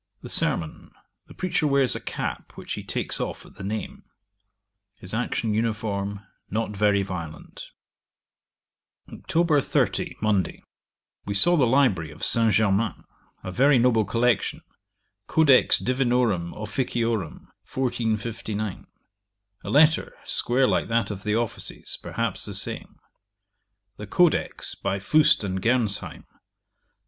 The 0.23 0.29
sermon; 0.29 0.89
the 1.27 1.35
preacher 1.35 1.67
wears 1.67 1.95
a 1.95 1.99
cap, 1.99 2.53
which 2.55 2.73
he 2.73 2.81
takes 2.83 3.21
off 3.21 3.45
at 3.45 3.53
the 3.53 3.63
name: 3.63 4.03
his 4.95 5.13
action 5.13 5.53
uniform, 5.53 6.21
not 6.49 6.75
very 6.75 7.03
violent. 7.03 7.67
'Oct. 9.07 9.63
30. 9.63 10.15
Monday. 10.19 10.63
We 11.27 11.35
saw 11.35 11.55
the 11.55 11.67
library 11.67 12.09
of 12.09 12.23
St. 12.23 12.51
Germain. 12.51 13.03
A 13.43 13.51
very 13.51 13.77
noble 13.77 14.03
collection. 14.03 14.63
Codex 15.27 15.77
Divinorum 15.77 16.51
Officiorum, 16.55 17.49
1459: 17.71 18.87
a 19.63 19.69
letter, 19.69 20.13
square 20.23 20.67
like 20.67 20.87
that 20.87 21.11
of 21.11 21.21
the 21.21 21.35
Offices, 21.35 21.99
perhaps 22.01 22.43
the 22.45 22.55
same. 22.55 22.95
The 23.97 24.07
Codex, 24.07 24.73
by 24.73 24.97
Fust 24.97 25.43
and 25.43 25.61
Gernsheym. 25.61 26.23